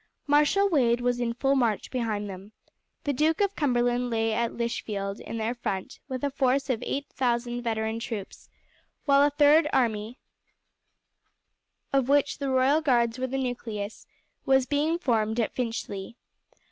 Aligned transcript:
Marshal 0.25 0.67
Wade 0.67 0.99
was 0.99 1.19
in 1.19 1.35
full 1.35 1.53
march 1.55 1.91
behind 1.91 2.27
them. 2.27 2.53
The 3.03 3.13
Duke 3.13 3.39
of 3.39 3.55
Cumberland 3.55 4.09
lay 4.09 4.33
at 4.33 4.51
Lichfield 4.51 5.19
in 5.19 5.37
their 5.37 5.53
front 5.53 5.99
with 6.07 6.23
a 6.23 6.31
force 6.31 6.71
of 6.71 6.81
eight 6.81 7.05
thousand 7.13 7.61
veteran 7.61 7.99
troops; 7.99 8.49
while 9.05 9.21
a 9.21 9.29
third 9.29 9.67
army, 9.71 10.17
of 11.93 12.09
which 12.09 12.39
the 12.39 12.49
Royal 12.49 12.81
Guards 12.81 13.19
were 13.19 13.27
the 13.27 13.37
nucleus, 13.37 14.07
was 14.43 14.65
being 14.65 14.97
formed 14.97 15.39
at 15.39 15.53
Finchley. 15.53 16.17